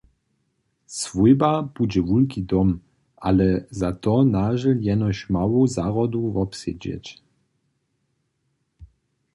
[0.99, 2.69] Swójba budźe wulki dom,
[3.27, 3.47] ale
[3.79, 7.05] za to nažel jenož mału zahrodu wobsedźeć.